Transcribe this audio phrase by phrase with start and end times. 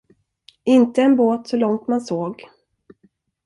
[0.63, 2.47] Inte en båt så långt man såg.